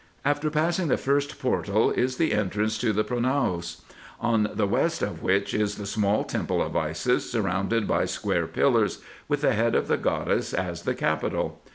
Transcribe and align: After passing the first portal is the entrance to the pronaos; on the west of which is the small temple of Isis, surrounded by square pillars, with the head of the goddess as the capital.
After 0.25 0.49
passing 0.49 0.87
the 0.87 0.97
first 0.97 1.39
portal 1.39 1.91
is 1.91 2.17
the 2.17 2.33
entrance 2.33 2.79
to 2.79 2.91
the 2.91 3.03
pronaos; 3.03 3.81
on 4.19 4.49
the 4.55 4.65
west 4.65 5.03
of 5.03 5.21
which 5.21 5.53
is 5.53 5.75
the 5.75 5.85
small 5.85 6.23
temple 6.23 6.59
of 6.59 6.75
Isis, 6.75 7.31
surrounded 7.31 7.87
by 7.87 8.05
square 8.05 8.47
pillars, 8.47 9.03
with 9.27 9.41
the 9.41 9.53
head 9.53 9.75
of 9.75 9.87
the 9.87 9.97
goddess 9.97 10.55
as 10.55 10.81
the 10.85 10.95
capital. 10.95 11.61